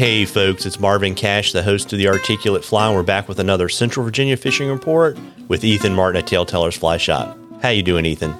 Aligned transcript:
Hey 0.00 0.24
folks, 0.24 0.64
it's 0.64 0.80
Marvin 0.80 1.14
Cash, 1.14 1.52
the 1.52 1.62
host 1.62 1.92
of 1.92 1.98
the 1.98 2.08
Articulate 2.08 2.64
Fly, 2.64 2.86
and 2.86 2.96
we're 2.96 3.02
back 3.02 3.28
with 3.28 3.38
another 3.38 3.68
Central 3.68 4.02
Virginia 4.02 4.34
fishing 4.34 4.70
report 4.70 5.18
with 5.46 5.62
Ethan 5.62 5.94
Martin 5.94 6.22
at 6.22 6.26
TaleTellers 6.26 6.78
Fly 6.78 6.96
Shop. 6.96 7.36
How 7.60 7.68
you 7.68 7.82
doing, 7.82 8.06
Ethan? 8.06 8.34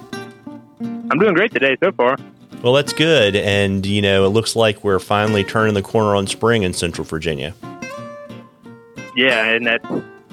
I'm 0.80 1.18
doing 1.18 1.34
great 1.34 1.52
today 1.52 1.76
so 1.84 1.92
far. 1.92 2.16
Well, 2.62 2.72
that's 2.72 2.94
good, 2.94 3.36
and 3.36 3.84
you 3.84 4.00
know, 4.00 4.24
it 4.24 4.30
looks 4.30 4.56
like 4.56 4.82
we're 4.82 4.98
finally 4.98 5.44
turning 5.44 5.74
the 5.74 5.82
corner 5.82 6.16
on 6.16 6.26
spring 6.26 6.62
in 6.62 6.72
Central 6.72 7.04
Virginia. 7.04 7.54
Yeah, 9.14 9.44
and 9.44 9.66
that's 9.66 9.84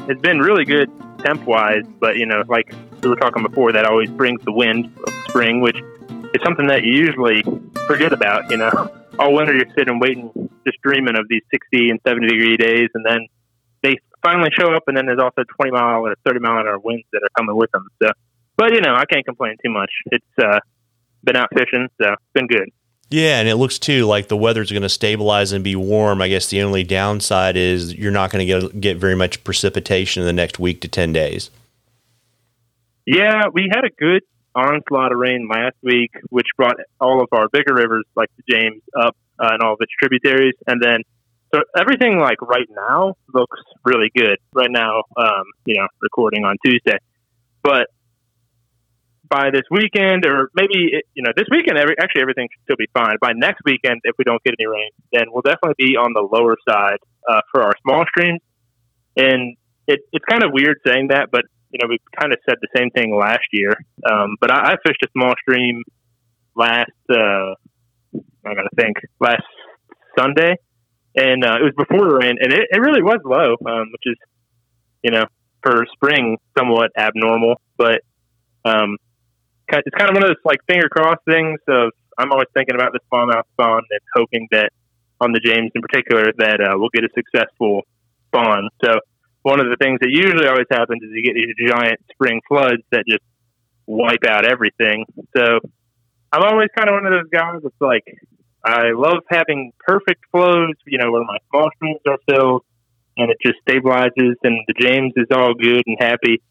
it's 0.07 0.21
been 0.21 0.39
really 0.39 0.63
good 0.63 0.89
temp 1.25 1.43
wise, 1.43 1.83
but 1.99 2.15
you 2.15 2.25
know, 2.25 2.45
like 2.47 2.73
we 3.03 3.09
were 3.09 3.17
talking 3.17 3.43
before, 3.43 3.73
that 3.73 3.83
always 3.83 4.09
brings 4.09 4.41
the 4.45 4.53
wind 4.53 4.97
of 5.05 5.13
spring, 5.27 5.59
which 5.59 5.75
is 5.77 6.41
something 6.41 6.67
that 6.67 6.83
you 6.83 6.93
usually 6.93 7.43
forget 7.85 8.13
about. 8.13 8.49
You 8.49 8.55
know, 8.55 8.91
all 9.19 9.33
winter 9.33 9.53
you're 9.53 9.73
sitting 9.75 9.99
waiting, 9.99 10.46
just 10.67 10.81
dreaming 10.81 11.17
of 11.17 11.25
these 11.29 11.43
60 11.51 11.89
and 11.89 11.99
70 12.05 12.27
degree 12.27 12.57
days, 12.57 12.89
and 12.93 13.05
then 13.05 13.27
they 13.83 13.95
finally 14.21 14.49
show 14.57 14.73
up, 14.73 14.83
and 14.87 14.97
then 14.97 15.05
there's 15.05 15.19
also 15.19 15.43
20 15.55 15.71
mile 15.71 16.05
or 16.05 16.15
30 16.25 16.39
mile 16.39 16.59
an 16.59 16.67
hour 16.67 16.79
winds 16.79 17.05
that 17.13 17.21
are 17.23 17.31
coming 17.37 17.55
with 17.55 17.71
them. 17.71 17.87
So, 18.03 18.09
but 18.57 18.73
you 18.73 18.81
know, 18.81 18.95
I 18.95 19.05
can't 19.05 19.25
complain 19.25 19.55
too 19.63 19.71
much. 19.71 19.91
It's 20.07 20.25
uh, 20.41 20.59
been 21.23 21.37
out 21.37 21.49
fishing, 21.53 21.87
so 22.01 22.13
it's 22.13 22.33
been 22.33 22.47
good. 22.47 22.69
Yeah, 23.09 23.39
and 23.39 23.47
it 23.47 23.55
looks 23.55 23.79
too 23.79 24.05
like 24.05 24.27
the 24.27 24.35
weather's 24.35 24.69
going 24.69 24.81
to 24.81 24.89
stabilize 24.89 25.53
and 25.53 25.63
be 25.63 25.77
warm. 25.77 26.21
I 26.21 26.27
guess 26.27 26.49
the 26.49 26.61
only 26.61 26.83
downside 26.83 27.55
is 27.55 27.95
you're 27.95 28.11
not 28.11 28.31
going 28.31 28.45
to 28.45 28.59
get 28.59 28.81
get 28.81 28.97
very 28.97 29.15
much 29.15 29.43
precipitation 29.45 30.21
in 30.21 30.27
the 30.27 30.33
next 30.33 30.59
week 30.59 30.81
to 30.81 30.89
10 30.89 31.13
days. 31.13 31.49
Yeah, 33.05 33.43
we 33.53 33.69
had 33.71 33.85
a 33.85 33.89
good 33.97 34.23
onslaught 34.53 35.13
of 35.13 35.17
rain 35.17 35.47
last 35.49 35.75
week, 35.81 36.11
which 36.29 36.47
brought 36.57 36.75
all 36.99 37.21
of 37.21 37.29
our 37.31 37.47
bigger 37.47 37.73
rivers 37.75 38.03
like 38.15 38.29
the 38.35 38.43
James 38.51 38.81
up 38.99 39.15
uh, 39.39 39.49
and 39.51 39.61
all 39.61 39.73
of 39.73 39.79
its 39.81 39.91
tributaries, 39.99 40.55
and 40.67 40.81
then 40.81 41.01
so 41.53 41.61
everything 41.77 42.19
like 42.19 42.41
right 42.41 42.67
now 42.69 43.15
looks 43.33 43.59
really 43.85 44.11
good. 44.15 44.37
Right 44.53 44.71
now, 44.71 45.03
um, 45.15 45.43
you 45.65 45.75
know, 45.75 45.87
recording 46.01 46.43
on 46.43 46.55
Tuesday, 46.65 46.97
but 47.63 47.87
by 49.29 49.49
this 49.51 49.63
weekend, 49.71 50.25
or 50.25 50.49
maybe 50.55 51.03
you 51.13 51.23
know 51.23 51.31
this 51.35 51.47
weekend, 51.51 51.77
every, 51.77 51.95
actually 51.99 52.21
everything 52.21 52.47
should 52.51 52.63
still 52.63 52.75
be 52.77 52.87
fine. 52.93 53.15
By 53.21 53.33
next 53.33 53.61
weekend, 53.65 54.01
if 54.03 54.15
we 54.17 54.23
don't 54.23 54.41
get 54.43 54.55
any 54.59 54.67
rain, 54.67 54.89
then 55.11 55.25
we'll 55.29 55.41
definitely 55.41 55.75
be 55.77 55.95
on 55.95 56.13
the 56.13 56.21
lower 56.21 56.55
side 56.67 56.99
uh, 57.29 57.41
for 57.51 57.63
our 57.63 57.73
small 57.81 58.05
streams. 58.09 58.41
And 59.15 59.55
it, 59.87 59.99
it's 60.11 60.25
kind 60.29 60.43
of 60.43 60.51
weird 60.53 60.77
saying 60.85 61.09
that, 61.09 61.29
but 61.31 61.43
you 61.71 61.79
know 61.81 61.87
we 61.89 61.99
kind 62.19 62.31
of 62.33 62.39
said 62.47 62.57
the 62.61 62.69
same 62.75 62.89
thing 62.91 63.15
last 63.15 63.47
year. 63.51 63.73
Um, 64.09 64.35
but 64.39 64.51
I, 64.51 64.73
I 64.73 64.75
fished 64.85 65.03
a 65.03 65.07
small 65.11 65.33
stream 65.41 65.83
last. 66.55 66.91
Uh, 67.09 67.55
I 68.51 68.55
gotta 68.55 68.69
think 68.75 68.97
last 69.19 69.43
Sunday, 70.17 70.55
and 71.15 71.43
uh, 71.43 71.57
it 71.59 71.63
was 71.63 71.73
before 71.77 72.09
the 72.09 72.15
rain, 72.15 72.37
and 72.39 72.53
it, 72.53 72.67
it 72.71 72.79
really 72.79 73.01
was 73.01 73.19
low, 73.23 73.55
um, 73.69 73.87
which 73.91 74.05
is 74.05 74.17
you 75.03 75.11
know 75.11 75.25
for 75.61 75.85
spring 75.93 76.37
somewhat 76.57 76.91
abnormal, 76.97 77.55
but 77.77 78.01
um, 78.65 78.97
it's 79.69 79.95
kind 79.97 80.09
of 80.09 80.15
one 80.15 80.23
of 80.23 80.29
those 80.29 80.43
like 80.45 80.59
finger 80.67 80.87
crossed 80.89 81.23
things 81.25 81.59
of 81.67 81.91
I'm 82.17 82.31
always 82.31 82.47
thinking 82.53 82.75
about 82.75 82.93
the 82.93 82.99
smallmouth 83.11 83.43
spawn 83.53 83.81
and 83.89 84.01
hoping 84.15 84.47
that 84.51 84.71
on 85.21 85.31
the 85.31 85.39
James 85.39 85.71
in 85.75 85.81
particular 85.81 86.31
that 86.37 86.61
uh, 86.61 86.73
we'll 86.77 86.93
get 86.93 87.03
a 87.03 87.09
successful 87.13 87.81
spawn. 88.27 88.69
So 88.83 88.99
one 89.43 89.59
of 89.59 89.67
the 89.67 89.77
things 89.79 89.99
that 90.01 90.09
usually 90.09 90.47
always 90.47 90.67
happens 90.69 91.01
is 91.03 91.09
you 91.13 91.23
get 91.23 91.35
these 91.35 91.69
giant 91.69 91.99
spring 92.11 92.41
floods 92.47 92.81
that 92.91 93.03
just 93.07 93.23
wipe 93.85 94.23
out 94.27 94.45
everything. 94.45 95.05
So 95.35 95.59
I'm 96.31 96.43
always 96.43 96.69
kind 96.75 96.89
of 96.89 96.93
one 96.93 97.05
of 97.05 97.13
those 97.13 97.29
guys 97.31 97.61
that's 97.63 97.81
like 97.81 98.03
I 98.63 98.91
love 98.93 99.19
having 99.29 99.71
perfect 99.79 100.25
flows, 100.31 100.73
you 100.85 100.97
know, 100.97 101.11
where 101.11 101.23
my 101.23 101.37
small 101.49 101.69
streams 101.75 101.99
are 102.07 102.17
filled 102.27 102.63
and 103.17 103.31
it 103.31 103.37
just 103.43 103.57
stabilizes 103.67 104.35
and 104.43 104.59
the 104.67 104.73
James 104.79 105.13
is 105.15 105.27
all 105.31 105.53
good 105.53 105.83
and 105.85 105.97
happy. 105.99 106.41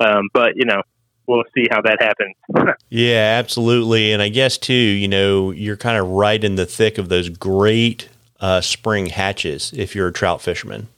Um, 0.00 0.28
but 0.32 0.56
you 0.56 0.64
know, 0.64 0.82
we'll 1.26 1.44
see 1.54 1.66
how 1.70 1.80
that 1.82 2.00
happens. 2.00 2.76
yeah, 2.88 3.36
absolutely. 3.38 4.12
And 4.12 4.20
I 4.20 4.28
guess 4.28 4.58
too, 4.58 4.74
you 4.74 5.08
know, 5.08 5.50
you're 5.50 5.76
kind 5.76 5.98
of 5.98 6.08
right 6.08 6.42
in 6.42 6.56
the 6.56 6.66
thick 6.66 6.98
of 6.98 7.08
those 7.08 7.28
great 7.28 8.08
uh, 8.40 8.60
spring 8.60 9.06
hatches 9.06 9.72
if 9.74 9.94
you're 9.94 10.08
a 10.08 10.12
trout 10.12 10.42
fisherman. 10.42 10.88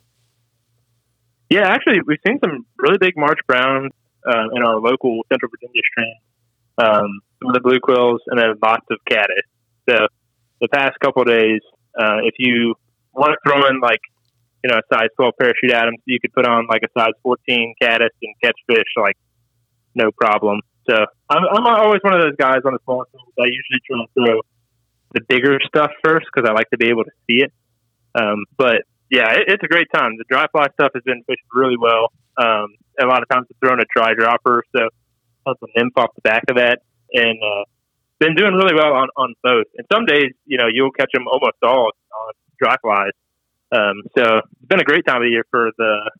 Yeah, 1.50 1.68
actually, 1.68 2.00
we've 2.06 2.18
seen 2.26 2.38
some 2.42 2.66
really 2.78 2.98
big 2.98 3.16
March 3.16 3.38
browns 3.46 3.92
uh, 4.26 4.48
in 4.54 4.62
our 4.62 4.80
local 4.80 5.20
Central 5.30 5.50
Virginia 5.50 5.82
stream. 5.92 6.14
Um, 6.78 7.20
some 7.38 7.50
of 7.50 7.54
the 7.54 7.60
blue 7.60 7.78
quills, 7.78 8.20
and 8.26 8.38
then 8.38 8.54
lots 8.60 8.86
of 8.90 8.98
caddis. 9.08 9.44
So 9.88 10.06
the 10.64 10.76
past 10.76 10.98
couple 11.00 11.24
days, 11.24 11.60
uh, 11.98 12.24
if 12.24 12.34
you 12.38 12.74
want 13.12 13.32
to 13.32 13.38
throw 13.44 13.68
in 13.68 13.80
like 13.80 14.00
you 14.62 14.70
know 14.70 14.80
a 14.80 14.94
size 14.94 15.08
12 15.16 15.34
parachute 15.38 15.72
Adams, 15.72 16.00
you 16.06 16.18
could 16.20 16.32
put 16.32 16.46
on 16.46 16.66
like 16.68 16.82
a 16.82 16.90
size 16.98 17.12
14 17.22 17.74
caddis 17.80 18.10
and 18.22 18.34
catch 18.42 18.56
fish 18.66 18.88
like 18.96 19.16
no 19.94 20.10
problem. 20.10 20.60
So 20.88 20.94
I'm, 21.30 21.44
I'm 21.50 21.66
always 21.66 22.00
one 22.02 22.14
of 22.14 22.20
those 22.20 22.36
guys 22.36 22.60
on 22.64 22.72
the 22.72 22.80
small 22.84 23.04
teams. 23.12 23.32
I 23.38 23.46
usually 23.46 23.80
try 23.86 24.04
to 24.04 24.08
throw 24.12 24.40
the 25.12 25.20
bigger 25.28 25.58
stuff 25.68 25.90
first 26.04 26.26
because 26.32 26.48
I 26.48 26.52
like 26.52 26.68
to 26.70 26.76
be 26.76 26.88
able 26.88 27.04
to 27.04 27.14
see 27.26 27.44
it. 27.44 27.52
Um, 28.14 28.44
but 28.56 28.82
yeah, 29.10 29.32
it, 29.32 29.44
it's 29.48 29.62
a 29.62 29.68
great 29.68 29.88
time. 29.94 30.16
The 30.18 30.24
dry 30.28 30.46
fly 30.52 30.66
stuff 30.74 30.92
has 30.94 31.02
been 31.04 31.22
fished 31.26 31.46
really 31.52 31.76
well. 31.80 32.12
Um, 32.36 32.74
a 33.00 33.06
lot 33.06 33.22
of 33.22 33.28
times 33.28 33.46
it's 33.50 33.58
thrown 33.60 33.80
a 33.80 33.84
dry 33.94 34.14
dropper, 34.14 34.64
so 34.74 34.88
tons 35.46 35.58
of 35.62 35.68
nymph 35.76 35.92
off 35.96 36.10
the 36.14 36.22
back 36.22 36.44
of 36.48 36.56
that, 36.56 36.80
and 37.12 37.38
uh, 37.42 37.64
been 38.20 38.34
doing 38.34 38.54
really 38.54 38.74
well 38.74 38.92
on 38.92 39.08
on 39.16 39.34
both. 39.42 39.66
And 39.76 39.86
some 39.92 40.06
days, 40.06 40.32
you 40.46 40.58
know, 40.58 40.66
you'll 40.72 40.92
catch 40.92 41.10
them 41.12 41.26
almost 41.28 41.56
all 41.62 41.86
on 41.86 42.32
dry 42.58 42.76
flies. 42.82 43.12
Um, 43.72 44.02
so 44.16 44.38
it's 44.38 44.68
been 44.68 44.80
a 44.80 44.84
great 44.84 45.04
time 45.06 45.16
of 45.16 45.22
the 45.22 45.30
year 45.30 45.44
for 45.50 45.70
the 45.76 46.10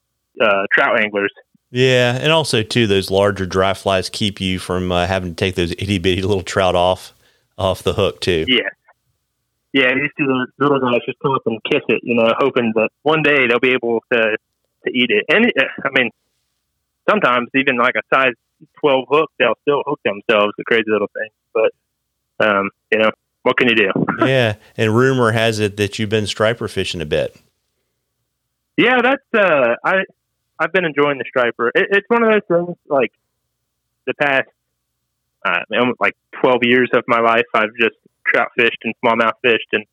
uh, 0.41 0.67
trout 0.73 1.01
anglers. 1.01 1.33
Yeah, 1.71 2.17
and 2.17 2.31
also 2.31 2.63
too, 2.63 2.87
those 2.87 3.11
larger 3.11 3.47
dry 3.47 3.75
flies 3.75 4.09
keep 4.09 4.41
you 4.41 4.59
from 4.59 4.93
uh, 4.93 5.07
having 5.07 5.31
to 5.31 5.35
take 5.35 5.57
those 5.57 5.73
itty 5.73 5.99
bitty 5.99 6.23
little 6.23 6.43
trout 6.43 6.75
off 6.75 7.13
off 7.59 7.83
the 7.83 7.95
hook 7.95 8.21
too. 8.21 8.45
Yeah, 8.49 8.69
yeah. 9.73 9.91
You 9.91 10.09
see 10.17 10.25
the 10.25 10.47
little 10.59 10.81
guys 10.81 11.01
just 11.07 11.19
come 11.21 11.33
up 11.33 11.43
and 11.47 11.61
kiss 11.65 11.83
it, 11.89 12.01
you 12.03 12.15
know, 12.15 12.33
hoping 12.39 12.73
that 12.77 12.91
one 13.03 13.23
day 13.23 13.47
they'll 13.47 13.61
be 13.61 13.73
able 13.73 14.03
to 14.13 14.37
to 14.85 14.91
eat 14.93 15.11
it. 15.11 15.25
And 15.29 15.47
it, 15.47 15.55
I 15.57 15.89
mean, 15.95 16.11
sometimes 17.09 17.49
even 17.55 17.77
like 17.77 17.95
a 17.97 18.03
size 18.15 18.35
twelve 18.81 19.07
hook, 19.09 19.31
they'll 19.39 19.59
still 19.63 19.83
hook 19.85 20.01
themselves. 20.05 20.53
The 20.57 20.65
crazy 20.65 20.85
little 20.87 21.11
thing, 21.13 21.31
but 21.53 21.73
um, 22.41 22.71
you 22.91 22.99
know, 22.99 23.11
what 23.43 23.57
can 23.57 23.69
you 23.69 23.77
do? 23.77 23.91
yeah, 24.27 24.57
and 24.77 24.95
rumor 24.95 25.33
has 25.33 25.59
it 25.61 25.77
that 25.77 25.99
you've 25.99 26.11
been 26.11 26.27
striper 26.27 26.69
fishing 26.69 27.01
a 27.01 27.07
bit. 27.07 27.37
Yeah, 28.77 29.01
that's 29.03 29.23
uh, 29.35 29.77
I 29.85 30.05
I've 30.59 30.73
been 30.73 30.85
enjoying 30.85 31.19
the 31.19 31.25
striper. 31.29 31.69
It, 31.75 31.87
it's 31.91 32.07
one 32.09 32.23
of 32.23 32.31
those 32.31 32.43
things 32.49 32.77
like 32.89 33.13
the 34.07 34.15
past 34.15 34.49
uh, 35.45 35.61
like 36.01 36.15
12 36.41 36.61
years 36.63 36.91
of 36.95 37.05
my 37.07 37.21
life, 37.21 37.45
I've 37.55 37.75
just 37.79 37.97
trout 38.27 38.49
fished 38.57 38.79
and 38.83 38.95
smallmouth 39.05 39.35
fished, 39.43 39.69
and 39.73 39.85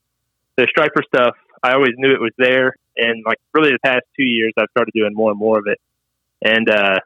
the 0.56 0.68
striper 0.69 1.03
stuff. 1.13 1.35
I 1.63 1.73
always 1.73 1.91
knew 1.97 2.12
it 2.12 2.22
was 2.22 2.31
there, 2.38 2.75
and 2.97 3.23
like 3.25 3.38
really 3.53 3.72
the 3.72 3.79
past 3.84 4.06
two 4.18 4.25
years, 4.25 4.53
I've 4.58 4.69
started 4.72 4.91
doing 4.96 5.13
more 5.13 5.29
and 5.31 5.40
more 5.40 5.59
of 5.59 5.66
it. 5.68 5.79
And 6.41 6.69
uh, 6.69 7.00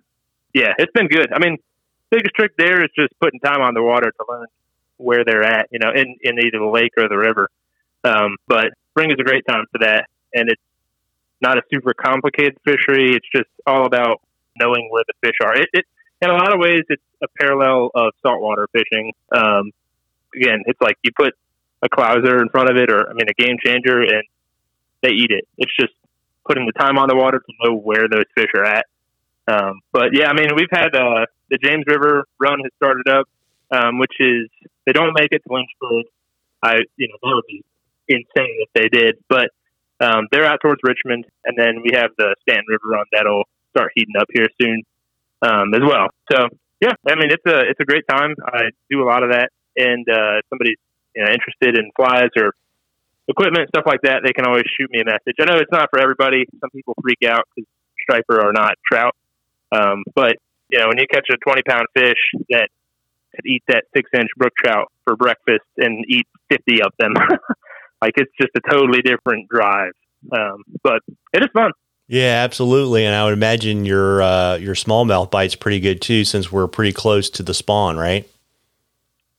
yeah, 0.54 0.74
it's 0.78 0.92
been 0.94 1.08
good. 1.08 1.34
I 1.34 1.40
mean, 1.40 1.58
biggest 2.10 2.36
trick 2.36 2.54
there 2.58 2.84
is 2.84 2.90
just 2.98 3.14
putting 3.20 3.40
time 3.40 3.62
on 3.62 3.74
the 3.74 3.84
water 3.84 4.12
to 4.12 4.26
learn 4.30 4.48
where 4.98 5.24
they're 5.26 5.44
at, 5.44 5.68
you 5.72 5.80
know, 5.80 5.92
in 5.94 6.18
in 6.22 6.40
either 6.40 6.60
the 6.60 6.72
lake 6.72 6.92
or 6.98 7.10
the 7.10 7.18
river. 7.18 7.50
Um, 8.04 8.38
but 8.48 8.68
spring 8.92 9.12
is 9.12 9.18
a 9.20 9.24
great 9.24 9.46
time 9.48 9.66
for 9.72 9.80
that, 9.80 10.06
and 10.34 10.50
it's 10.50 10.62
not 11.42 11.58
a 11.58 11.62
super 11.74 11.94
complicated 11.94 12.58
fishery. 12.64 13.16
It's 13.16 13.28
just 13.36 13.50
all 13.66 13.86
about 13.86 14.22
knowing 14.58 14.88
where 14.90 15.04
the 15.08 15.14
fish 15.22 15.36
are. 15.44 15.56
It, 15.56 15.68
it 15.74 15.86
in 16.22 16.30
a 16.30 16.34
lot 16.34 16.54
of 16.54 16.60
ways, 16.60 16.84
it's 16.88 17.04
a 17.22 17.28
parallel 17.40 17.90
of 17.94 18.14
saltwater 18.22 18.68
fishing. 18.72 19.12
Um, 19.32 19.72
again, 20.36 20.64
it's 20.66 20.80
like 20.82 20.98
you 21.04 21.12
put 21.16 21.34
a 21.82 21.90
clouser 21.90 22.42
in 22.42 22.50
front 22.50 22.70
of 22.70 22.78
it, 22.78 22.90
or 22.90 23.10
I 23.10 23.14
mean, 23.14 23.28
a 23.30 23.42
game 23.42 23.58
changer, 23.64 24.02
and 24.02 24.24
they 25.02 25.12
eat 25.12 25.32
it. 25.32 25.48
It's 25.58 25.76
just 25.80 25.94
putting 26.48 26.66
the 26.66 26.74
time 26.74 26.98
on 26.98 27.08
the 27.10 27.16
water 27.16 27.40
to 27.40 27.54
know 27.64 27.76
where 27.76 28.08
those 28.10 28.26
fish 28.36 28.50
are 28.56 28.66
at. 28.66 28.86
Um, 29.48 29.82
but 29.92 30.10
yeah, 30.14 30.28
I 30.28 30.34
mean, 30.34 30.50
we've 30.56 30.72
had 30.72 30.96
uh, 30.96 31.26
the 31.50 31.58
James 31.62 31.84
River 31.88 32.26
run 32.40 32.60
has 32.64 32.72
started 32.78 33.08
up, 33.10 33.28
um, 33.72 34.00
which 34.00 34.14
is 34.20 34.50
they 34.86 34.94
don't 34.94 35.14
make 35.14 35.30
it 35.32 35.42
to 35.48 35.54
Lynchburg. 35.54 36.06
I, 36.64 36.78
you 36.98 37.08
know, 37.08 37.18
that 37.22 37.36
would 37.36 37.48
be 37.48 37.64
insane 38.08 38.58
if 38.62 38.70
they 38.74 38.90
did, 38.90 39.18
but 39.30 39.50
um, 40.00 40.28
they're 40.32 40.46
out 40.46 40.60
towards 40.62 40.82
Richmond, 40.84 41.26
and 41.46 41.58
then 41.58 41.82
we 41.84 41.92
have 41.94 42.12
the 42.18 42.36
Staunton 42.42 42.66
River 42.68 42.90
run 42.90 43.06
that'll 43.12 43.44
start 43.72 43.92
heating 43.96 44.16
up 44.20 44.28
here 44.34 44.48
soon 44.62 44.84
um, 45.42 45.74
as 45.74 45.82
well. 45.82 46.10
So 46.32 46.48
yeah, 46.82 46.94
I 47.08 47.16
mean 47.16 47.32
it's 47.32 47.46
a 47.48 47.60
it's 47.70 47.80
a 47.80 47.86
great 47.86 48.04
time. 48.10 48.36
I 48.46 48.70
do 48.90 49.04
a 49.04 49.08
lot 49.08 49.24
of 49.24 49.32
that, 49.32 49.50
and 49.78 50.06
uh, 50.10 50.40
if 50.40 50.46
somebody's 50.50 50.78
you 51.16 51.24
know, 51.24 51.32
interested 51.32 51.78
in 51.78 51.92
flies 51.96 52.30
or 52.36 52.54
equipment 53.28 53.70
stuff 53.70 53.86
like 53.86 54.02
that, 54.04 54.22
they 54.26 54.34
can 54.34 54.46
always 54.46 54.66
shoot 54.78 54.90
me 54.92 55.02
a 55.02 55.06
message. 55.06 55.36
I 55.40 55.46
know 55.46 55.58
it's 55.58 55.72
not 55.72 55.90
for 55.90 56.00
everybody. 56.00 56.46
Some 56.60 56.70
people 56.72 56.94
freak 57.02 57.24
out 57.28 57.48
because 57.56 57.68
striper 58.02 58.46
are 58.46 58.54
not 58.54 58.76
trout, 58.92 59.16
um, 59.72 60.04
but 60.14 60.36
you 60.70 60.80
know 60.80 60.88
when 60.88 60.98
you 61.00 61.08
catch 61.10 61.28
a 61.32 61.38
twenty 61.38 61.64
pound 61.64 61.88
fish 61.96 62.20
that 62.50 62.70
could 63.36 63.46
eat 63.46 63.64
that 63.68 63.86
six 63.96 64.10
inch 64.14 64.30
brook 64.38 64.54
trout 64.58 64.92
for 65.04 65.16
breakfast 65.16 65.66
and 65.78 66.06
eat 66.08 66.28
fifty 66.50 66.82
of 66.82 66.92
them. 67.00 67.14
Like 68.02 68.14
it's 68.18 68.32
just 68.40 68.52
a 68.56 68.62
totally 68.70 69.02
different 69.02 69.50
drive. 69.50 69.94
Um, 70.32 70.64
but 70.84 71.02
it 71.34 71.42
is 71.42 71.50
fun. 71.54 71.72
Yeah, 72.08 72.44
absolutely. 72.44 73.06
And 73.06 73.16
I 73.16 73.24
would 73.24 73.34
imagine 73.34 73.86
your 73.86 74.22
uh, 74.22 74.58
your 74.58 74.76
smallmouth 74.76 75.32
bite's 75.32 75.56
pretty 75.56 75.80
good 75.80 76.02
too, 76.02 76.24
since 76.24 76.52
we're 76.52 76.68
pretty 76.68 76.94
close 76.94 77.30
to 77.32 77.44
the 77.44 77.54
spawn, 77.54 77.98
right? 77.98 78.30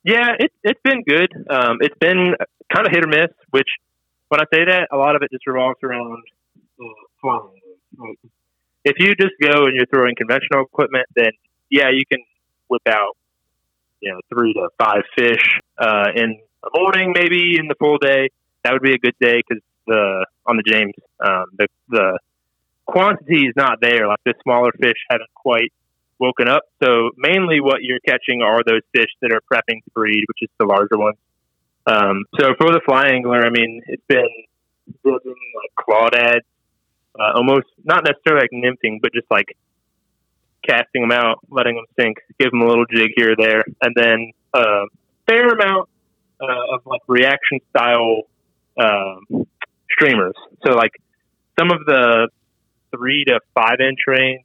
Yeah, 0.02 0.32
it, 0.38 0.52
it's 0.64 0.80
been 0.82 1.02
good. 1.02 1.32
Um, 1.48 1.78
it's 1.80 1.96
been 1.98 2.34
kind 2.72 2.86
of 2.86 2.92
hit 2.92 3.04
or 3.04 3.08
miss. 3.08 3.28
Which, 3.50 3.68
when 4.28 4.40
I 4.40 4.44
say 4.52 4.64
that, 4.64 4.88
a 4.90 4.96
lot 4.96 5.14
of 5.14 5.22
it 5.22 5.30
just 5.30 5.46
revolves 5.46 5.78
around 5.82 6.22
uh. 6.80 7.38
If 8.84 8.96
you 8.98 9.14
just 9.16 9.34
go 9.40 9.66
and 9.66 9.74
you're 9.74 9.86
throwing 9.86 10.14
conventional 10.16 10.62
equipment, 10.62 11.06
then 11.14 11.30
yeah, 11.70 11.90
you 11.90 12.04
can 12.10 12.20
whip 12.68 12.82
out 12.88 13.16
you 14.00 14.12
know 14.12 14.20
three 14.32 14.52
to 14.52 14.68
five 14.78 15.02
fish 15.16 15.60
uh, 15.78 16.08
in 16.14 16.38
the 16.62 16.70
morning, 16.74 17.12
maybe 17.14 17.58
in 17.58 17.68
the 17.68 17.74
full 17.78 17.98
day. 17.98 18.30
That 18.64 18.72
would 18.72 18.82
be 18.82 18.94
a 18.94 18.98
good 18.98 19.14
day 19.20 19.42
because 19.46 19.62
the 19.86 20.26
on 20.46 20.56
the 20.56 20.62
James 20.62 20.94
um, 21.20 21.46
the 21.58 21.66
the 21.88 22.18
quantity 22.86 23.46
is 23.46 23.54
not 23.56 23.80
there. 23.80 24.06
Like 24.06 24.20
the 24.24 24.34
smaller 24.42 24.72
fish 24.72 24.98
haven't 25.10 25.32
quite 25.34 25.72
woken 26.18 26.48
up. 26.48 26.62
So 26.82 27.10
mainly 27.16 27.60
what 27.60 27.82
you're 27.82 28.00
catching 28.00 28.42
are 28.42 28.62
those 28.66 28.82
fish 28.94 29.10
that 29.20 29.32
are 29.32 29.40
prepping 29.52 29.84
to 29.84 29.90
breed, 29.92 30.24
which 30.28 30.42
is 30.42 30.48
the 30.58 30.66
larger 30.66 30.96
ones. 30.96 31.18
Um, 31.86 32.24
so 32.40 32.54
for 32.58 32.72
the 32.72 32.80
fly 32.84 33.08
angler, 33.08 33.44
I 33.44 33.50
mean, 33.50 33.82
it's 33.86 34.02
been 34.08 34.26
building 35.04 35.34
like 35.56 35.86
clawdads, 35.86 36.46
uh, 37.18 37.32
almost 37.34 37.66
not 37.84 38.04
necessarily 38.04 38.48
like 38.50 38.50
nymphing, 38.52 39.00
but 39.00 39.12
just 39.12 39.30
like 39.30 39.56
casting 40.66 41.02
them 41.02 41.12
out, 41.12 41.38
letting 41.50 41.76
them 41.76 41.84
sink, 41.98 42.18
give 42.38 42.50
them 42.50 42.62
a 42.62 42.66
little 42.66 42.86
jig 42.86 43.10
here 43.16 43.32
or 43.32 43.36
there, 43.36 43.64
and 43.82 43.94
then 43.94 44.32
a 44.54 44.58
uh, 44.58 44.84
fair 45.26 45.48
amount 45.48 45.88
uh, 46.40 46.74
of 46.74 46.82
like 46.86 47.00
reaction 47.08 47.60
style 47.70 48.22
um, 48.78 49.46
streamers. 49.90 50.34
So 50.64 50.72
like 50.72 50.92
some 51.58 51.70
of 51.70 51.84
the 51.86 52.28
three 52.94 53.24
to 53.24 53.40
five 53.54 53.80
inch 53.80 54.00
range, 54.06 54.44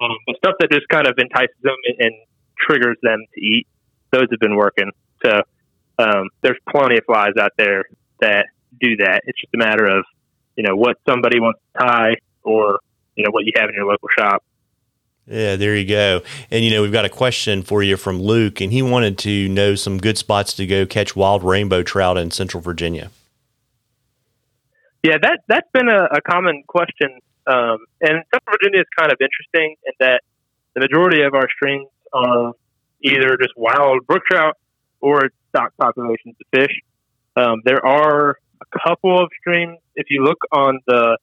um, 0.00 0.10
the 0.26 0.34
stuff 0.38 0.54
that 0.60 0.70
just 0.70 0.88
kind 0.88 1.06
of 1.06 1.14
entices 1.18 1.56
them 1.62 1.76
and 1.98 2.12
triggers 2.58 2.96
them 3.02 3.24
to 3.34 3.40
eat. 3.40 3.66
Those 4.10 4.26
have 4.30 4.40
been 4.40 4.56
working. 4.56 4.90
So 5.24 5.40
um, 5.98 6.28
there's 6.42 6.58
plenty 6.68 6.98
of 6.98 7.04
flies 7.04 7.32
out 7.40 7.52
there 7.56 7.84
that 8.20 8.46
do 8.80 8.96
that. 8.96 9.22
It's 9.26 9.40
just 9.40 9.54
a 9.54 9.58
matter 9.58 9.86
of 9.86 10.04
you 10.56 10.64
know 10.64 10.76
what 10.76 10.98
somebody 11.08 11.40
wants 11.40 11.60
to 11.74 11.84
tie 11.84 12.16
or 12.42 12.80
you 13.16 13.24
know 13.24 13.30
what 13.30 13.44
you 13.44 13.52
have 13.56 13.68
in 13.68 13.74
your 13.74 13.86
local 13.86 14.08
shop. 14.16 14.42
Yeah, 15.26 15.56
there 15.56 15.76
you 15.76 15.86
go. 15.86 16.22
And 16.50 16.64
you 16.64 16.70
know, 16.70 16.82
we've 16.82 16.92
got 16.92 17.04
a 17.04 17.08
question 17.10 17.62
for 17.62 17.82
you 17.82 17.96
from 17.96 18.20
Luke, 18.20 18.60
and 18.60 18.72
he 18.72 18.82
wanted 18.82 19.18
to 19.18 19.48
know 19.48 19.74
some 19.74 19.98
good 19.98 20.18
spots 20.18 20.52
to 20.54 20.66
go 20.66 20.84
catch 20.84 21.14
wild 21.14 21.44
rainbow 21.44 21.82
trout 21.82 22.18
in 22.18 22.30
Central 22.30 22.60
Virginia. 22.60 23.10
Yeah, 25.02 25.18
that 25.22 25.40
that's 25.48 25.68
been 25.72 25.88
a, 25.88 26.04
a 26.04 26.20
common 26.20 26.64
question, 26.66 27.18
um, 27.46 27.78
and 28.00 28.24
Central 28.32 28.52
Virginia 28.52 28.80
is 28.80 28.86
kind 28.96 29.12
of 29.12 29.18
interesting 29.20 29.76
in 29.86 29.92
that 30.00 30.22
the 30.74 30.80
majority 30.80 31.22
of 31.22 31.34
our 31.34 31.48
streams 31.54 31.88
are 32.12 32.52
either 33.02 33.36
just 33.36 33.52
wild 33.56 34.06
brook 34.06 34.22
trout 34.28 34.56
or 35.00 35.30
stock 35.48 35.72
populations 35.80 36.36
of 36.40 36.60
fish. 36.60 36.80
Um, 37.36 37.62
there 37.64 37.84
are 37.84 38.38
a 38.60 38.78
couple 38.86 39.22
of 39.22 39.30
streams. 39.40 39.78
If 39.94 40.06
you 40.10 40.24
look 40.24 40.38
on 40.52 40.80
the 40.86 41.18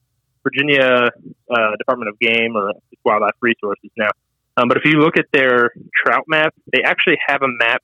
Virginia 0.50 1.10
uh, 1.50 1.72
Department 1.78 2.10
of 2.10 2.20
Game 2.20 2.56
or 2.56 2.74
Wildlife 3.06 3.36
Resources 3.42 3.92
now, 3.98 4.10
um, 4.58 4.68
but 4.68 4.78
if 4.78 4.86
you 4.86 5.00
look 5.00 5.18
at 5.18 5.26
their 5.32 5.72
trout 5.96 6.26
map, 6.28 6.54
they 6.74 6.82
actually 6.84 7.18
have 7.28 7.42
a 7.42 7.48
map 7.48 7.82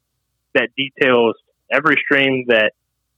that 0.53 0.69
details 0.75 1.35
every 1.71 1.95
stream 2.03 2.45
that 2.47 2.71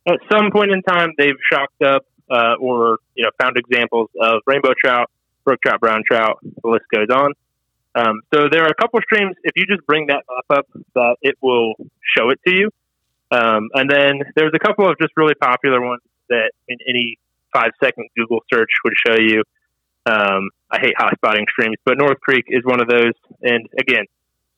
at 0.08 0.20
some 0.32 0.52
point 0.52 0.72
in 0.72 0.82
time 0.84 1.14
they've 1.18 1.40
shocked 1.52 1.82
up 1.82 2.06
uh, 2.30 2.56
or 2.60 3.00
you 3.16 3.24
know 3.24 3.30
found 3.42 3.58
examples 3.58 4.10
of 4.22 4.42
rainbow 4.46 4.74
trout, 4.80 5.10
brook 5.44 5.60
trout, 5.64 5.80
brown 5.80 6.04
trout. 6.06 6.40
The 6.44 6.70
list 6.70 6.86
goes 6.94 7.08
on. 7.12 7.34
Um, 7.96 8.22
so 8.34 8.48
there 8.52 8.64
are 8.64 8.70
a 8.70 8.76
couple 8.76 9.00
streams. 9.02 9.36
If 9.44 9.54
you 9.56 9.66
just 9.66 9.86
bring 9.88 10.08
that 10.08 10.24
map 10.30 10.60
up, 10.60 10.68
that 10.94 11.16
it 11.22 11.36
will 11.42 11.74
show 12.16 12.30
it 12.30 12.40
to 12.48 12.54
you. 12.54 12.70
Um, 13.32 13.70
and 13.74 13.90
then 13.90 14.22
there's 14.36 14.54
a 14.54 14.60
couple 14.60 14.88
of 14.88 14.98
just 15.02 15.14
really 15.18 15.34
popular 15.34 15.82
ones 15.82 16.02
that 16.30 16.52
in 16.68 16.78
any 16.88 17.18
five 17.54 17.72
second 17.84 18.10
Google 18.18 18.40
search 18.52 18.70
would 18.84 18.94
show 19.06 19.18
you. 19.20 19.44
Um, 20.06 20.50
I 20.72 20.80
hate 20.80 20.94
hot 20.98 21.14
spotting 21.16 21.46
streams, 21.50 21.78
but 21.86 21.98
North 21.98 22.20
Creek 22.22 22.46
is 22.48 22.64
one 22.64 22.82
of 22.82 22.88
those. 22.88 23.14
And 23.42 23.68
again, 23.80 24.06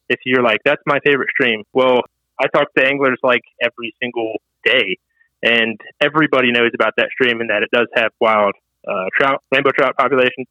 if 0.10 0.20
you're 0.26 0.44
like, 0.44 0.60
that's 0.64 0.82
my 0.86 1.00
favorite 1.06 1.30
stream, 1.30 1.64
well, 1.74 2.02
I 2.40 2.48
talk 2.48 2.74
to 2.78 2.86
anglers 2.86 3.20
like 3.24 3.42
every 3.62 3.94
single 4.02 4.34
day 4.64 4.98
and 5.42 5.80
everybody 6.02 6.52
knows 6.52 6.72
about 6.74 6.94
that 6.98 7.10
stream 7.12 7.42
and 7.42 7.50
that 7.50 7.64
it 7.64 7.70
does 7.72 7.88
have 7.96 8.12
wild 8.20 8.54
uh, 8.88 9.06
trout, 9.18 9.44
rainbow 9.52 9.72
trout 9.72 9.96
populations. 9.98 10.48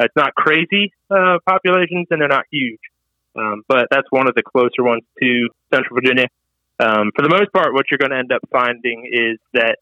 It's 0.00 0.16
not 0.16 0.34
crazy 0.34 0.92
uh, 1.10 1.38
populations, 1.46 2.08
and 2.10 2.20
they're 2.20 2.28
not 2.28 2.46
huge, 2.50 2.80
um, 3.36 3.62
but 3.68 3.86
that's 3.90 4.06
one 4.10 4.26
of 4.26 4.34
the 4.34 4.42
closer 4.42 4.82
ones 4.82 5.02
to 5.22 5.48
Central 5.72 5.94
Virginia. 5.94 6.26
Um, 6.80 7.12
for 7.14 7.22
the 7.22 7.28
most 7.28 7.52
part, 7.52 7.72
what 7.72 7.86
you're 7.90 7.98
going 7.98 8.10
to 8.10 8.18
end 8.18 8.32
up 8.32 8.40
finding 8.50 9.08
is 9.10 9.38
that 9.52 9.76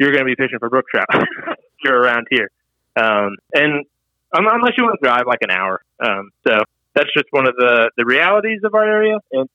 you're 0.00 0.12
going 0.12 0.26
to 0.26 0.34
be 0.34 0.34
fishing 0.34 0.58
for 0.58 0.68
brook 0.68 0.86
trout. 0.90 1.06
you're 1.84 2.00
around 2.00 2.26
here, 2.30 2.50
um, 2.96 3.36
and 3.54 3.84
unless 4.32 4.72
you 4.76 4.84
want 4.84 4.98
to 5.00 5.06
drive 5.06 5.24
like 5.26 5.40
an 5.42 5.50
hour, 5.50 5.80
um, 6.00 6.30
so 6.46 6.58
that's 6.94 7.10
just 7.16 7.26
one 7.30 7.46
of 7.46 7.54
the 7.56 7.90
the 7.96 8.04
realities 8.04 8.60
of 8.64 8.74
our 8.74 8.84
area, 8.84 9.18
and 9.32 9.48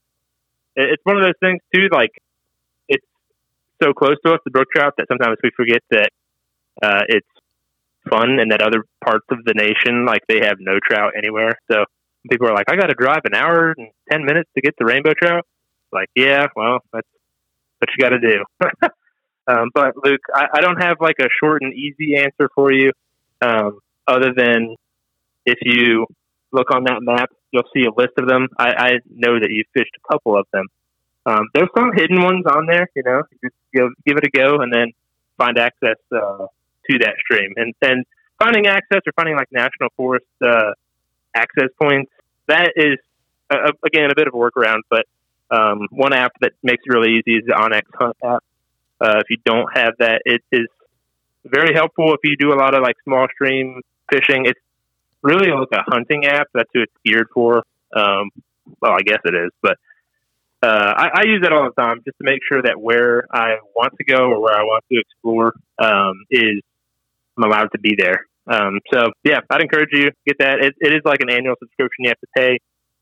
it's 0.75 1.03
one 1.03 1.17
of 1.17 1.23
those 1.23 1.37
things 1.41 1.61
too. 1.73 1.89
Like 1.91 2.11
it's 2.87 3.05
so 3.81 3.93
close 3.93 4.15
to 4.25 4.33
us, 4.33 4.39
the 4.45 4.51
brook 4.51 4.67
trout, 4.73 4.93
that 4.97 5.07
sometimes 5.07 5.37
we 5.43 5.49
forget 5.55 5.81
that 5.91 6.09
uh, 6.81 7.01
it's 7.09 7.27
fun 8.09 8.39
and 8.39 8.51
that 8.51 8.61
other 8.61 8.83
parts 9.03 9.25
of 9.31 9.39
the 9.45 9.53
nation, 9.53 10.05
like 10.05 10.21
they 10.27 10.45
have 10.45 10.57
no 10.59 10.79
trout 10.83 11.13
anywhere. 11.17 11.53
So 11.71 11.85
people 12.29 12.47
are 12.47 12.53
like, 12.53 12.69
I 12.69 12.75
got 12.75 12.87
to 12.87 12.95
drive 12.97 13.21
an 13.25 13.33
hour 13.33 13.73
and 13.77 13.89
10 14.11 14.25
minutes 14.25 14.49
to 14.55 14.61
get 14.61 14.75
the 14.77 14.85
rainbow 14.85 15.13
trout. 15.13 15.45
Like, 15.91 16.09
yeah, 16.15 16.47
well, 16.55 16.79
that's 16.93 17.07
what 17.79 17.89
you 17.95 18.03
got 18.03 18.09
to 18.09 18.19
do. 18.19 18.43
um, 19.47 19.69
but 19.73 19.93
Luke, 20.03 20.21
I, 20.33 20.47
I, 20.55 20.61
don't 20.61 20.81
have 20.81 20.97
like 20.99 21.17
a 21.19 21.27
short 21.39 21.61
and 21.61 21.73
easy 21.73 22.17
answer 22.17 22.49
for 22.55 22.71
you, 22.71 22.91
um, 23.41 23.79
other 24.07 24.33
than 24.35 24.75
if 25.45 25.59
you 25.61 26.07
look 26.51 26.71
on 26.71 26.85
that 26.85 27.01
map, 27.01 27.29
you'll 27.51 27.69
see 27.73 27.83
a 27.85 27.91
list 27.95 28.13
of 28.17 28.27
them. 28.27 28.47
I, 28.57 28.69
I 28.69 28.89
know 29.09 29.39
that 29.39 29.49
you've 29.51 29.67
fished 29.73 29.95
a 30.03 30.13
couple 30.13 30.37
of 30.37 30.47
them. 30.51 30.65
Um, 31.25 31.47
there's 31.53 31.69
some 31.77 31.91
hidden 31.93 32.21
ones 32.21 32.45
on 32.45 32.65
there, 32.65 32.87
you 32.95 33.03
know, 33.03 33.23
just 33.43 33.55
give, 33.73 34.17
it 34.17 34.23
a 34.23 34.29
go 34.29 34.61
and 34.61 34.73
then 34.73 34.91
find 35.37 35.57
access 35.57 35.97
uh, 36.11 36.45
to 36.89 36.97
that 36.99 37.15
stream. 37.19 37.53
And 37.55 37.73
and 37.81 38.05
finding 38.39 38.67
access 38.67 39.01
or 39.05 39.11
finding 39.15 39.35
like 39.35 39.51
national 39.51 39.89
forest 39.95 40.25
uh, 40.45 40.73
access 41.35 41.69
points, 41.81 42.11
that 42.47 42.73
is, 42.75 42.99
uh, 43.49 43.71
again, 43.85 44.11
a 44.11 44.15
bit 44.15 44.27
of 44.27 44.33
a 44.33 44.37
workaround. 44.37 44.81
But 44.89 45.05
um, 45.49 45.87
one 45.91 46.13
app 46.13 46.33
that 46.41 46.53
makes 46.63 46.83
it 46.85 46.93
really 46.93 47.17
easy 47.17 47.37
is 47.37 47.45
the 47.45 47.53
onX 47.53 47.83
Hunt 47.93 48.17
app. 48.23 48.43
Uh, 49.01 49.19
if 49.19 49.29
you 49.29 49.37
don't 49.45 49.67
have 49.75 49.93
that, 49.99 50.21
it 50.25 50.41
is 50.51 50.67
very 51.45 51.73
helpful 51.73 52.13
if 52.13 52.19
you 52.23 52.35
do 52.37 52.53
a 52.53 52.57
lot 52.57 52.73
of 52.73 52.81
like 52.81 52.95
small 53.03 53.27
stream 53.33 53.81
fishing. 54.11 54.45
It's 54.45 54.59
really 55.21 55.51
like 55.51 55.67
a 55.73 55.83
hunting 55.85 56.25
app. 56.25 56.47
That's 56.53 56.69
who 56.73 56.81
it's 56.83 56.93
geared 57.05 57.27
for. 57.33 57.63
Um, 57.95 58.31
well, 58.81 58.93
I 58.93 59.01
guess 59.01 59.19
it 59.25 59.35
is, 59.35 59.51
but 59.61 59.77
uh, 60.63 60.93
I, 60.97 61.09
I, 61.13 61.23
use 61.25 61.41
that 61.43 61.53
all 61.53 61.69
the 61.69 61.79
time 61.79 62.01
just 62.03 62.17
to 62.17 62.23
make 62.23 62.39
sure 62.51 62.61
that 62.61 62.81
where 62.81 63.25
I 63.31 63.57
want 63.75 63.93
to 63.97 64.03
go 64.03 64.31
or 64.31 64.41
where 64.41 64.57
I 64.57 64.63
want 64.63 64.83
to 64.91 64.99
explore 64.99 65.53
um, 65.77 66.25
is 66.31 66.61
I'm 67.37 67.43
allowed 67.43 67.69
to 67.73 67.79
be 67.79 67.95
there. 67.97 68.25
Um, 68.47 68.79
so 68.91 69.11
yeah, 69.23 69.39
I'd 69.49 69.61
encourage 69.61 69.89
you 69.91 70.09
get 70.25 70.37
that. 70.39 70.59
It, 70.61 70.73
it 70.79 70.93
is 70.93 71.01
like 71.05 71.19
an 71.21 71.29
annual 71.29 71.55
subscription 71.59 72.05
you 72.05 72.09
have 72.09 72.19
to 72.19 72.27
pay, 72.35 72.59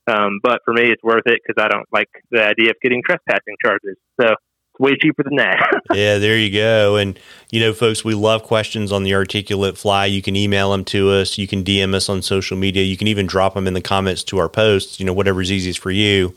um, 0.08 0.40
but 0.44 0.60
for 0.66 0.74
me, 0.74 0.92
it's 0.92 1.04
worth 1.04 1.26
it 1.26 1.40
because 1.46 1.64
I 1.64 1.70
don't 1.70 1.88
like 1.92 2.10
the 2.32 2.44
idea 2.44 2.72
of 2.72 2.76
getting 2.82 3.02
trespassing 3.06 3.56
charges. 3.64 3.96
So 4.20 4.36
way 4.80 4.96
cheaper 4.98 5.24
than 5.24 5.36
that. 5.38 5.82
yeah, 5.94 6.18
there 6.18 6.38
you 6.38 6.51
go. 6.51 6.96
And 6.96 7.20
you 7.51 7.60
know, 7.60 7.74
folks, 7.74 8.03
we 8.03 8.13
love 8.13 8.44
questions 8.44 8.92
on 8.92 9.03
the 9.03 9.13
articulate 9.15 9.77
fly. 9.77 10.06
You 10.06 10.22
can 10.22 10.36
email 10.36 10.72
them 10.72 10.86
to 10.86 11.12
us. 11.12 11.38
You 11.38 11.48
can 11.48 11.63
DM 11.63 11.94
us 11.94 12.10
on 12.10 12.22
social 12.22 12.58
media. 12.58 12.84
You 12.84 12.98
can 12.98 13.08
even 13.08 13.27
drop 13.27 13.53
them 13.53 13.68
in 13.68 13.74
the 13.74 13.82
comments 13.82 14.24
to 14.25 14.38
our 14.39 14.50
posts. 14.50 15.00
You 15.00 15.06
know, 15.06 15.13
whatever's 15.13 15.51
easiest 15.51 15.80
for 15.80 15.92
you 15.92 16.36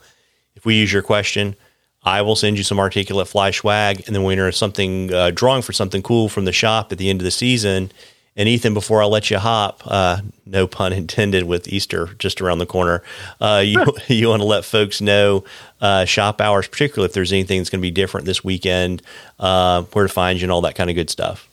if 0.56 0.64
we 0.64 0.74
use 0.74 0.92
your 0.92 1.02
question, 1.02 1.54
I 2.02 2.22
will 2.22 2.34
send 2.34 2.56
you 2.56 2.64
some 2.64 2.80
articulate 2.80 3.28
fly 3.28 3.50
swag, 3.50 4.02
and 4.06 4.16
then 4.16 4.24
we 4.24 4.32
enter 4.32 4.50
something 4.50 5.12
uh, 5.12 5.30
drawing 5.30 5.62
for 5.62 5.72
something 5.72 6.02
cool 6.02 6.28
from 6.28 6.46
the 6.46 6.52
shop 6.52 6.90
at 6.90 6.98
the 6.98 7.10
end 7.10 7.20
of 7.20 7.24
the 7.24 7.30
season. 7.30 7.92
And 8.36 8.48
Ethan, 8.50 8.74
before 8.74 9.02
I 9.02 9.06
let 9.06 9.30
you 9.30 9.38
hop, 9.38 9.80
uh, 9.86 10.20
no 10.44 10.66
pun 10.66 10.92
intended, 10.92 11.44
with 11.44 11.68
Easter 11.68 12.10
just 12.18 12.42
around 12.42 12.58
the 12.58 12.66
corner, 12.66 13.02
uh, 13.40 13.62
you 13.64 13.82
you 14.08 14.28
want 14.28 14.42
to 14.42 14.46
let 14.46 14.64
folks 14.64 15.00
know 15.00 15.44
uh, 15.80 16.04
shop 16.04 16.40
hours, 16.40 16.68
particularly 16.68 17.06
if 17.06 17.14
there's 17.14 17.32
anything 17.32 17.58
that's 17.60 17.70
going 17.70 17.80
to 17.80 17.86
be 17.86 17.90
different 17.90 18.26
this 18.26 18.44
weekend, 18.44 19.02
uh, 19.40 19.82
where 19.92 20.06
to 20.06 20.12
find 20.12 20.38
you, 20.38 20.44
and 20.44 20.52
all 20.52 20.60
that 20.60 20.74
kind 20.74 20.90
of 20.90 20.96
good 20.96 21.08
stuff. 21.08 21.48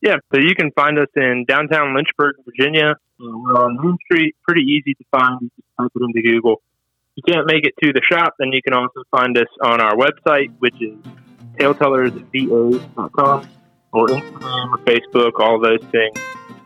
Yeah, 0.00 0.16
so 0.34 0.40
you 0.40 0.54
can 0.56 0.72
find 0.72 0.98
us 0.98 1.08
in 1.14 1.44
downtown 1.46 1.94
Lynchburg, 1.94 2.36
Virginia. 2.44 2.96
We're 3.20 3.54
on 3.54 3.76
Moon 3.76 3.98
Street, 4.04 4.34
pretty 4.42 4.62
easy 4.62 4.94
to 4.94 5.04
find. 5.12 5.38
Just 5.40 5.68
type 5.78 5.90
it 5.94 6.02
into 6.02 6.22
Google 6.22 6.62
If 7.16 7.24
you 7.24 7.34
can't 7.34 7.46
make 7.46 7.64
it 7.64 7.74
to 7.84 7.92
the 7.92 8.00
shop, 8.02 8.34
then 8.38 8.50
you 8.52 8.62
can 8.62 8.72
also 8.72 9.04
find 9.10 9.36
us 9.38 9.46
on 9.62 9.80
our 9.80 9.94
website, 9.94 10.50
which 10.58 10.74
is 10.80 10.96
taletellersva.com 11.58 13.48
or 13.92 14.08
Instagram 14.08 14.72
or 14.72 14.78
Facebook, 14.78 15.32
all 15.38 15.60
those 15.60 15.82
things. 15.90 16.18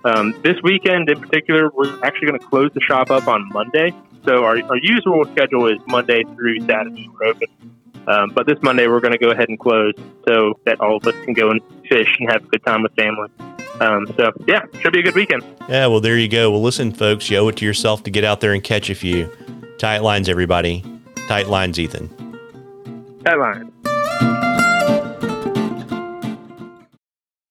Um, 0.04 0.34
this 0.42 0.56
weekend 0.62 1.10
in 1.10 1.20
particular, 1.20 1.70
we're 1.74 1.98
actually 2.04 2.28
going 2.28 2.38
to 2.38 2.46
close 2.46 2.70
the 2.74 2.80
shop 2.80 3.10
up 3.10 3.26
on 3.26 3.48
Monday. 3.48 3.92
So 4.24 4.44
our, 4.44 4.62
our 4.62 4.76
usual 4.76 5.24
schedule 5.32 5.66
is 5.66 5.78
Monday 5.86 6.22
through 6.34 6.60
Saturday. 6.60 7.08
We're 7.12 7.28
open. 7.28 7.48
Um, 8.06 8.30
but 8.30 8.46
this 8.46 8.58
Monday, 8.62 8.86
we're 8.86 9.00
going 9.00 9.12
to 9.12 9.18
go 9.18 9.30
ahead 9.30 9.48
and 9.48 9.58
close 9.58 9.94
so 10.28 10.58
that 10.64 10.80
all 10.80 10.96
of 10.96 11.06
us 11.06 11.14
can 11.24 11.34
go 11.34 11.50
and 11.50 11.60
fish 11.88 12.16
and 12.20 12.30
have 12.30 12.44
a 12.44 12.46
good 12.46 12.64
time 12.64 12.82
with 12.82 12.94
family. 12.94 13.28
Um, 13.80 14.06
so, 14.16 14.32
yeah, 14.46 14.64
should 14.80 14.92
be 14.92 15.00
a 15.00 15.02
good 15.02 15.16
weekend. 15.16 15.42
Yeah, 15.68 15.88
well, 15.88 16.00
there 16.00 16.16
you 16.16 16.28
go. 16.28 16.50
Well, 16.52 16.62
listen, 16.62 16.92
folks, 16.92 17.28
you 17.28 17.36
owe 17.38 17.48
it 17.48 17.56
to 17.56 17.64
yourself 17.64 18.04
to 18.04 18.10
get 18.10 18.22
out 18.22 18.40
there 18.40 18.52
and 18.52 18.62
catch 18.62 18.90
a 18.90 18.94
few. 18.94 19.28
Tight 19.78 19.98
lines, 19.98 20.28
everybody. 20.28 20.84
Tight 21.26 21.48
lines, 21.48 21.78
Ethan. 21.78 22.08
Tight 23.24 23.38
lines. 23.38 23.72